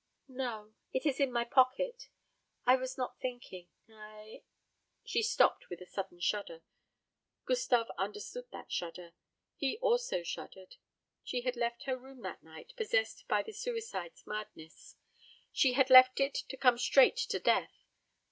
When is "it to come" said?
16.19-16.79